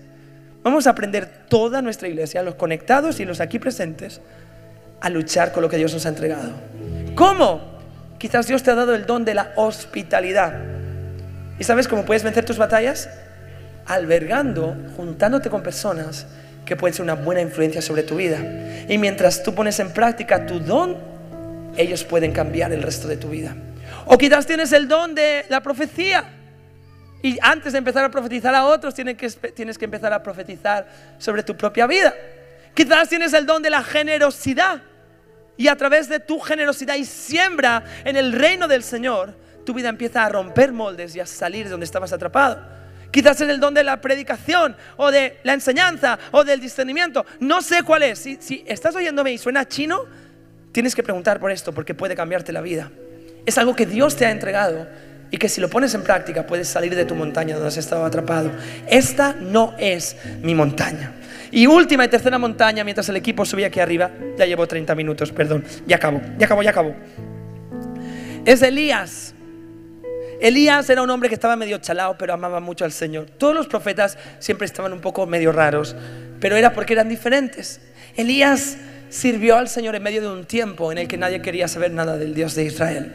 [0.62, 4.22] vamos a aprender toda nuestra iglesia, los conectados y los aquí presentes,
[5.02, 6.52] a luchar con lo que Dios nos ha entregado.
[7.16, 7.80] ¿Cómo?
[8.20, 10.60] Quizás Dios te ha dado el don de la hospitalidad.
[11.58, 13.10] ¿Y sabes cómo puedes vencer tus batallas?
[13.88, 16.28] Albergando, juntándote con personas
[16.72, 18.40] que pueden ser una buena influencia sobre tu vida.
[18.88, 20.98] Y mientras tú pones en práctica tu don,
[21.76, 23.58] ellos pueden cambiar el resto de tu vida.
[24.06, 26.24] O quizás tienes el don de la profecía.
[27.22, 30.88] Y antes de empezar a profetizar a otros, tienes que, tienes que empezar a profetizar
[31.18, 32.16] sobre tu propia vida.
[32.74, 34.82] Quizás tienes el don de la generosidad.
[35.58, 39.90] Y a través de tu generosidad y siembra en el reino del Señor, tu vida
[39.90, 42.81] empieza a romper moldes y a salir de donde estabas atrapado.
[43.12, 47.26] Quizás es el don de la predicación o de la enseñanza o del discernimiento.
[47.40, 48.20] No sé cuál es.
[48.20, 50.06] Si, estás oyéndome y suena chino,
[50.72, 52.90] tienes que preguntar por esto porque puede cambiarte la vida.
[53.46, 54.88] Es algo que Dios te ha entregado
[55.30, 58.06] y que si lo pones en práctica puedes salir de tu montaña donde has estado
[58.06, 58.52] atrapado.
[58.88, 61.14] Esta no es mi montaña.
[61.52, 65.34] Y última y tercera montaña, mientras el equipo subía aquí arriba, ya llevo 30 minutos,
[65.34, 66.96] perdón, ya acabo, ya acabo, ya acabo.
[68.46, 69.34] Es Elías.
[70.42, 73.28] Elías era un hombre que estaba medio chalado, pero amaba mucho al Señor.
[73.38, 75.96] Todos los profetas siempre estaban un poco medio raros,
[76.40, 77.80] pero era porque eran diferentes.
[78.18, 78.78] Elías
[79.10, 82.18] sirvió al Señor en medio de un tiempo en el que nadie quería saber nada
[82.18, 83.14] del Dios de Israel.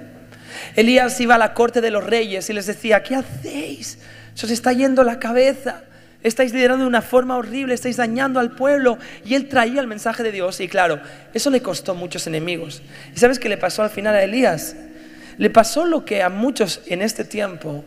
[0.76, 3.98] Elías iba a la corte de los reyes y les decía, ¿qué hacéis?
[4.34, 5.82] Se os está yendo la cabeza.
[6.22, 8.98] Estáis liderando de una forma horrible, estáis dañando al pueblo.
[9.24, 10.60] Y él traía el mensaje de Dios.
[10.60, 11.00] Y claro,
[11.34, 12.82] eso le costó muchos enemigos.
[13.14, 14.76] ¿Y sabes qué le pasó al final a Elías?
[15.38, 17.85] Le pasó lo que a muchos en este tiempo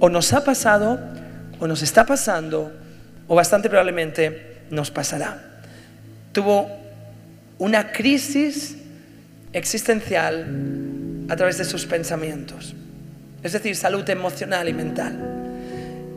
[0.00, 0.98] o nos ha pasado,
[1.58, 2.72] o nos está pasando,
[3.28, 5.42] o bastante probablemente nos pasará.
[6.32, 6.68] Tuvo
[7.58, 8.76] una crisis
[9.52, 10.46] existencial
[11.28, 12.74] a través de sus pensamientos,
[13.42, 15.30] es decir, salud emocional y mental.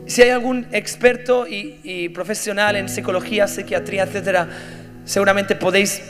[0.06, 4.48] Si hay algún experto y, profesional en psicología, psiquiatría, etcétera,
[5.04, 6.02] seguramente podéis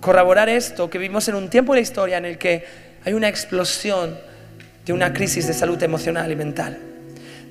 [0.00, 2.64] corroborar esto, que vivimos en un tiempo de la historia en el que
[3.04, 4.16] hay una explosión
[4.84, 6.78] de una crisis de salud emocional y mental.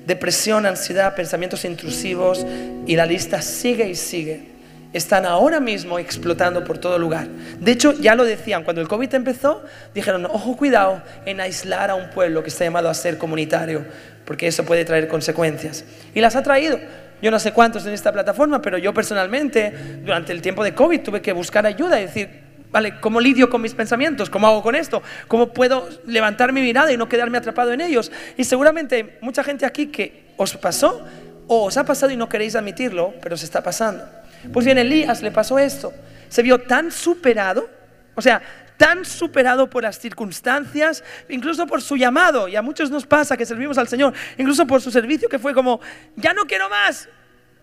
[0.06, 2.44] Depresión, ansiedad, pensamientos intrusivos
[2.86, 4.52] y la lista sigue y sigue.
[4.92, 7.26] Están ahora mismo explotando por todo lugar.
[7.58, 9.62] De hecho, ya lo decían, cuando el COVID empezó,
[9.94, 13.86] dijeron, ojo cuidado en aislar a un pueblo que está llamado a ser comunitario,
[14.26, 15.84] porque eso puede traer consecuencias.
[16.14, 16.78] Y las ha traído.
[17.22, 21.00] Yo no sé cuántos en esta plataforma, pero yo personalmente, durante el tiempo de COVID,
[21.00, 22.41] tuve que buscar ayuda y decir,
[22.72, 22.98] ¿Vale?
[23.00, 24.30] ¿Cómo lidio con mis pensamientos?
[24.30, 25.02] ¿Cómo hago con esto?
[25.28, 28.10] ¿Cómo puedo levantar mi mirada y no quedarme atrapado en ellos?
[28.38, 31.06] Y seguramente mucha gente aquí que os pasó
[31.46, 34.08] o os ha pasado y no queréis admitirlo, pero se está pasando.
[34.52, 35.92] Pues bien, Elías le pasó esto.
[36.30, 37.68] Se vio tan superado,
[38.14, 38.40] o sea,
[38.78, 43.44] tan superado por las circunstancias, incluso por su llamado, y a muchos nos pasa que
[43.44, 45.80] servimos al Señor, incluso por su servicio que fue como,
[46.16, 47.06] ya no quiero más.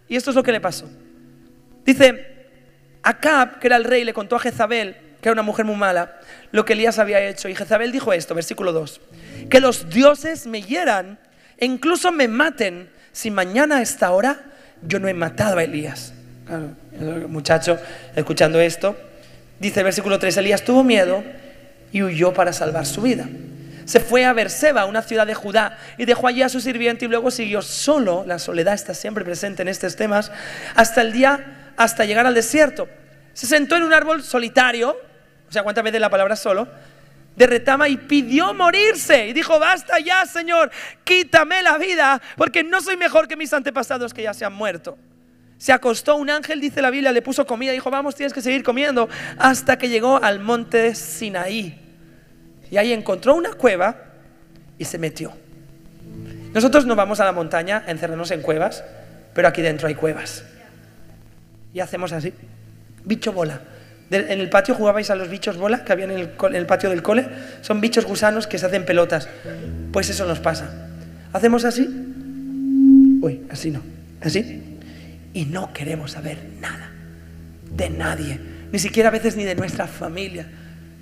[0.08, 0.88] Y esto es lo que le pasó.
[1.84, 2.39] Dice,
[3.04, 6.20] Acab, que era el rey, le contó a Jezabel, que era una mujer muy mala,
[6.52, 7.50] lo que Elías había hecho.
[7.50, 9.02] Y Jezabel dijo esto, versículo 2,
[9.50, 11.20] que los dioses me hieran
[11.58, 14.40] e incluso me maten si mañana a esta hora
[14.82, 16.14] yo no he matado a Elías.
[16.46, 17.78] Claro, el muchacho,
[18.16, 18.98] escuchando esto,
[19.60, 21.24] dice versículo 3, Elías tuvo miedo
[21.92, 23.28] y huyó para salvar su vida.
[23.86, 27.08] Se fue a Berseba, una ciudad de Judá, y dejó allí a su sirviente y
[27.08, 30.32] luego siguió solo, la soledad está siempre presente en estos temas,
[30.76, 32.90] hasta el día, hasta llegar al desierto.
[33.34, 34.98] Se sentó en un árbol solitario,
[35.48, 36.68] o sea, ¿cuántas veces la palabra solo?
[37.38, 39.28] De retama y pidió morirse.
[39.28, 40.70] Y dijo, basta ya, Señor,
[41.06, 44.98] quítame la vida, porque no soy mejor que mis antepasados que ya se han muerto.
[45.58, 48.62] Se acostó un ángel, dice la Biblia, le puso comida, dijo, vamos, tienes que seguir
[48.62, 51.80] comiendo, hasta que llegó al monte Sinaí.
[52.70, 53.96] Y ahí encontró una cueva
[54.78, 55.32] y se metió.
[56.54, 58.84] Nosotros no vamos a la montaña a encerrarnos en cuevas,
[59.34, 60.44] pero aquí dentro hay cuevas.
[61.74, 62.34] Y hacemos así,
[63.06, 63.62] bicho bola.
[64.12, 66.90] En el patio jugabais a los bichos bola que había en el, en el patio
[66.90, 67.28] del cole.
[67.62, 69.30] Son bichos gusanos que se hacen pelotas.
[69.92, 70.88] Pues eso nos pasa.
[71.32, 71.88] Hacemos así.
[73.22, 73.82] Uy, así no.
[74.22, 74.80] Así.
[75.34, 76.90] Y no queremos saber nada
[77.72, 78.40] de nadie.
[78.72, 80.48] Ni siquiera a veces ni de nuestra familia.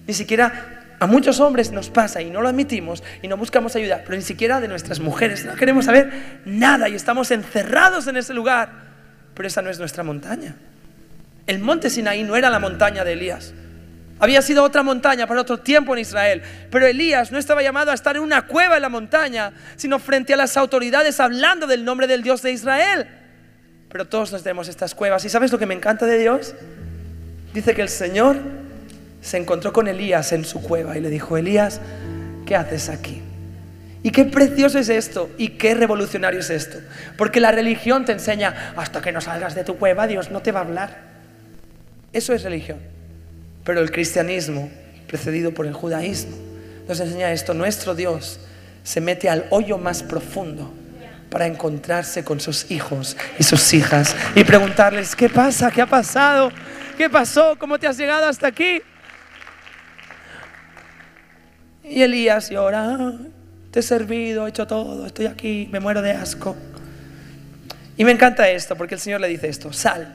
[0.06, 4.01] Ni siquiera a muchos hombres nos pasa y no lo admitimos y no buscamos ayuda,
[4.03, 5.45] pero ni siquiera de nuestras mujeres.
[5.45, 8.87] No queremos saber nada y estamos encerrados en ese lugar.
[9.38, 10.56] Pero esa no es nuestra montaña.
[11.45, 13.54] El monte Sinaí no era la montaña de Elías.
[14.19, 16.41] Había sido otra montaña para otro tiempo en Israel.
[16.71, 20.34] Pero Elías no estaba llamado a estar en una cueva en la montaña, sino frente
[20.34, 23.08] a las autoridades hablando del nombre del Dios de Israel.
[23.89, 25.23] Pero todos nos tenemos estas cuevas.
[25.23, 26.56] ¿Y sabes lo que me encanta de Dios?
[27.54, 28.38] Dice que el Señor
[29.21, 31.80] se encontró con Elías en su cueva y le dijo, Elías,
[32.47, 33.21] ¿qué haces aquí?
[34.03, 36.77] Y qué precioso es esto y qué revolucionario es esto.
[37.17, 40.51] Porque la religión te enseña, hasta que no salgas de tu cueva, Dios no te
[40.51, 40.97] va a hablar.
[42.13, 42.79] Eso es religión.
[43.63, 44.69] Pero el cristianismo,
[45.07, 46.38] precedido por el judaísmo,
[46.88, 47.53] nos enseña esto.
[47.53, 48.39] Nuestro Dios
[48.83, 50.73] se mete al hoyo más profundo
[51.29, 55.69] para encontrarse con sus hijos y sus hijas y preguntarles, ¿qué pasa?
[55.71, 56.51] ¿Qué ha pasado?
[56.97, 57.57] ¿Qué pasó?
[57.60, 58.81] ¿Cómo te has llegado hasta aquí?
[61.83, 63.13] Y Elías llora,
[63.79, 66.55] he servido, he hecho todo, estoy aquí, me muero de asco.
[67.97, 70.07] Y me encanta esto, porque el Señor le dice esto, sal,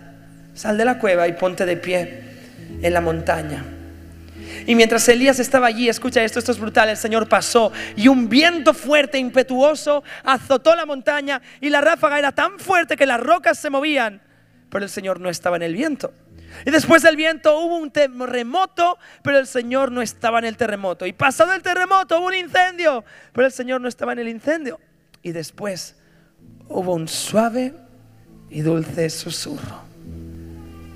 [0.54, 2.22] sal de la cueva y ponte de pie
[2.80, 3.64] en la montaña.
[4.66, 8.28] Y mientras Elías estaba allí, escucha esto, esto es brutal, el Señor pasó y un
[8.28, 13.58] viento fuerte, impetuoso, azotó la montaña y la ráfaga era tan fuerte que las rocas
[13.58, 14.20] se movían,
[14.72, 16.14] pero el Señor no estaba en el viento.
[16.64, 21.04] Y después del viento hubo un terremoto, pero el Señor no estaba en el terremoto.
[21.04, 23.04] Y pasado el terremoto hubo un incendio,
[23.34, 24.80] pero el Señor no estaba en el incendio.
[25.22, 25.96] Y después
[26.70, 27.74] hubo un suave
[28.48, 29.82] y dulce susurro.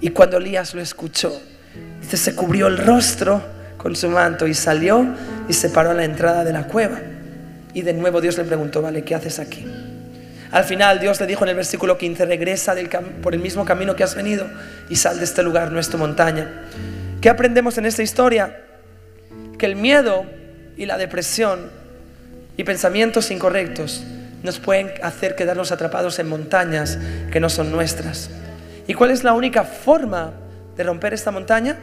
[0.00, 1.38] Y cuando Elías lo escuchó,
[2.00, 3.42] dice, se cubrió el rostro
[3.76, 5.06] con su manto y salió
[5.50, 6.98] y se paró a la entrada de la cueva.
[7.74, 9.66] Y de nuevo Dios le preguntó, vale, ¿qué haces aquí?
[10.50, 12.74] Al final Dios le dijo en el versículo 15, regresa
[13.22, 14.46] por el mismo camino que has venido
[14.88, 16.66] y sal de este lugar, nuestra montaña.
[17.20, 18.64] ¿Qué aprendemos en esta historia?
[19.58, 20.26] Que el miedo
[20.76, 21.70] y la depresión
[22.56, 24.04] y pensamientos incorrectos
[24.42, 26.98] nos pueden hacer quedarnos atrapados en montañas
[27.32, 28.30] que no son nuestras.
[28.86, 30.32] ¿Y cuál es la única forma
[30.76, 31.76] de romper esta montaña?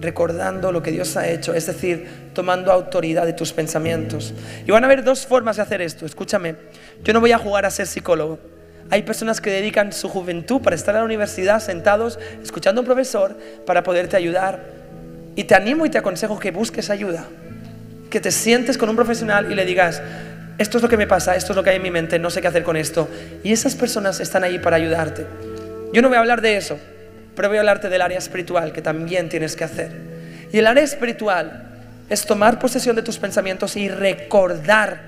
[0.00, 4.32] Recordando lo que Dios ha hecho, es decir, tomando autoridad de tus pensamientos.
[4.66, 6.56] Y van a haber dos formas de hacer esto, escúchame,
[7.04, 8.38] yo no voy a jugar a ser psicólogo.
[8.90, 12.86] Hay personas que dedican su juventud para estar en la universidad sentados, escuchando a un
[12.86, 14.64] profesor para poderte ayudar.
[15.36, 17.24] Y te animo y te aconsejo que busques ayuda,
[18.10, 20.02] que te sientes con un profesional y le digas,
[20.58, 22.30] esto es lo que me pasa, esto es lo que hay en mi mente, no
[22.30, 23.08] sé qué hacer con esto.
[23.44, 25.24] Y esas personas están ahí para ayudarte.
[25.92, 26.78] Yo no voy a hablar de eso,
[27.34, 29.90] pero voy a hablarte del área espiritual que también tienes que hacer.
[30.52, 31.68] Y el área espiritual
[32.08, 35.00] es tomar posesión de tus pensamientos y recordar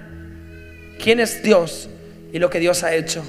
[1.02, 1.90] quién es Dios
[2.32, 3.24] y lo que Dios ha hecho.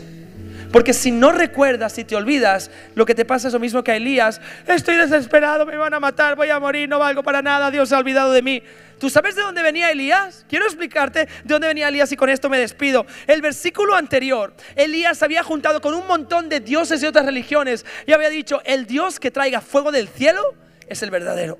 [0.74, 3.92] Porque si no recuerdas y te olvidas, lo que te pasa es lo mismo que
[3.92, 4.42] a Elías.
[4.66, 8.00] Estoy desesperado, me van a matar, voy a morir, no valgo para nada, Dios ha
[8.00, 8.64] olvidado de mí.
[9.00, 10.48] ¿Tú sabes de dónde venía Elías?
[10.50, 13.06] Quiero explicarte de dónde venía Elías y con esto me despido.
[13.28, 18.14] El versículo anterior, Elías había juntado con un montón de dioses de otras religiones y
[18.14, 20.56] había dicho, el Dios que traiga fuego del cielo
[20.88, 21.60] es el verdadero.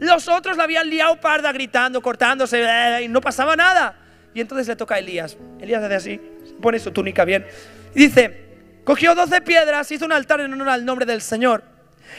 [0.00, 3.96] Los otros la habían liado parda gritando, cortándose y no pasaba nada.
[4.34, 5.38] Y entonces le toca a Elías.
[5.62, 6.20] Elías hace así,
[6.60, 7.46] pone su túnica bien.
[7.94, 8.49] Y dice,
[8.84, 11.64] Cogió doce piedras, hizo un altar en honor al nombre del Señor.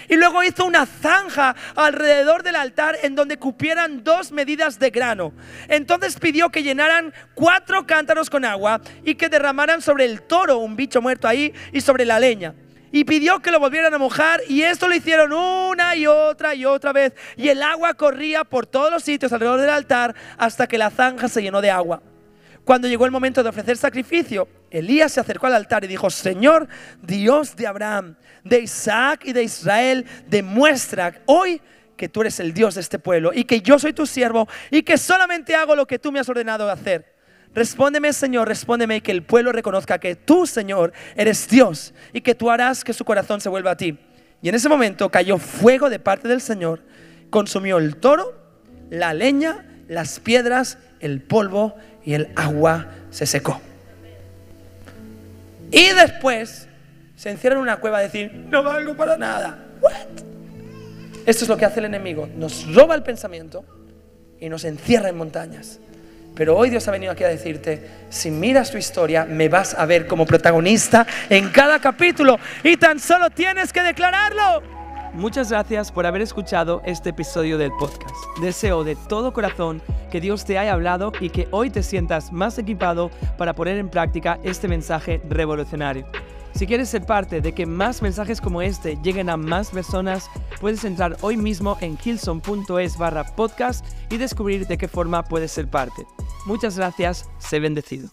[0.08, 5.34] Y luego hizo una zanja alrededor del altar en donde cupieran dos medidas de grano.
[5.68, 10.76] Entonces pidió que llenaran cuatro cántaros con agua y que derramaran sobre el toro, un
[10.76, 12.54] bicho muerto ahí, y sobre la leña.
[12.94, 16.66] Y pidió que lo volvieran a mojar y esto lo hicieron una y otra y
[16.66, 17.14] otra vez.
[17.38, 21.30] Y el agua corría por todos los sitios alrededor del altar hasta que la zanja
[21.30, 22.02] se llenó de agua.
[22.64, 26.68] Cuando llegó el momento de ofrecer sacrificio, Elías se acercó al altar y dijo, Señor
[27.02, 31.62] Dios de Abraham, de Isaac y de Israel, demuestra hoy
[31.98, 34.84] que tú eres el Dios de este pueblo y que yo soy tu siervo y
[34.84, 37.16] que solamente hago lo que tú me has ordenado hacer.
[37.54, 42.50] Respóndeme, Señor, respóndeme que el pueblo reconozca que tú, Señor, eres Dios y que tú
[42.50, 44.00] harás que su corazón se vuelva a ti.
[44.42, 46.82] Y en ese momento cayó fuego de parte del Señor,
[47.30, 48.34] consumió el toro,
[48.90, 53.60] la leña, las piedras, el polvo y el agua se secó.
[55.72, 56.68] Y después
[57.16, 59.60] se encierra en una cueva a decir, no valgo para nada.
[61.26, 62.28] Esto es lo que hace el enemigo.
[62.36, 63.64] Nos roba el pensamiento
[64.40, 65.80] y nos encierra en montañas.
[66.36, 69.86] Pero hoy Dios ha venido aquí a decirte, si miras tu historia, me vas a
[69.86, 74.81] ver como protagonista en cada capítulo y tan solo tienes que declararlo.
[75.14, 78.16] Muchas gracias por haber escuchado este episodio del podcast.
[78.40, 82.58] Deseo de todo corazón que Dios te haya hablado y que hoy te sientas más
[82.58, 86.06] equipado para poner en práctica este mensaje revolucionario.
[86.54, 90.30] Si quieres ser parte de que más mensajes como este lleguen a más personas,
[90.62, 95.70] puedes entrar hoy mismo en hilson.es barra podcast y descubrir de qué forma puedes ser
[95.70, 96.06] parte.
[96.46, 98.10] Muchas gracias, sé bendecido.